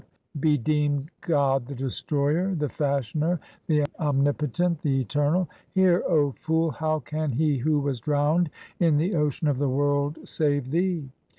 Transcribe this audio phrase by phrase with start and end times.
[0.33, 4.99] 326 THE SIKH RELIGION Be deemed God the Destroyer, the Fashioner, the Omni potent, the
[4.99, 5.47] Eternal?
[5.75, 10.27] Hear, O fool, how can he who was drowned in the ocean of the world
[10.27, 11.07] save thee